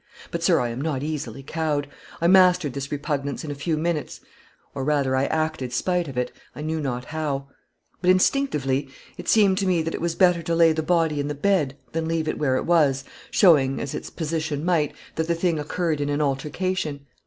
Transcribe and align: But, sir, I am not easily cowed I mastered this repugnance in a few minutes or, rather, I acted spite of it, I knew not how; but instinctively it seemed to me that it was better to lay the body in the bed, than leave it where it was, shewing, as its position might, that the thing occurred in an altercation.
But, 0.31 0.41
sir, 0.41 0.59
I 0.59 0.69
am 0.69 0.81
not 0.81 1.03
easily 1.03 1.43
cowed 1.43 1.87
I 2.21 2.25
mastered 2.25 2.73
this 2.73 2.91
repugnance 2.91 3.43
in 3.43 3.51
a 3.51 3.53
few 3.53 3.77
minutes 3.77 4.19
or, 4.73 4.83
rather, 4.83 5.15
I 5.15 5.25
acted 5.25 5.71
spite 5.71 6.07
of 6.07 6.17
it, 6.17 6.31
I 6.55 6.61
knew 6.61 6.79
not 6.81 7.05
how; 7.05 7.49
but 8.01 8.09
instinctively 8.09 8.89
it 9.19 9.27
seemed 9.27 9.59
to 9.59 9.67
me 9.67 9.83
that 9.83 9.93
it 9.93 10.01
was 10.01 10.15
better 10.15 10.41
to 10.41 10.55
lay 10.55 10.71
the 10.71 10.81
body 10.81 11.19
in 11.19 11.27
the 11.27 11.35
bed, 11.35 11.77
than 11.91 12.07
leave 12.07 12.27
it 12.27 12.39
where 12.39 12.57
it 12.57 12.65
was, 12.65 13.03
shewing, 13.29 13.79
as 13.79 13.93
its 13.93 14.09
position 14.09 14.65
might, 14.65 14.95
that 15.17 15.27
the 15.27 15.35
thing 15.35 15.59
occurred 15.59 16.01
in 16.01 16.09
an 16.09 16.19
altercation. 16.19 17.05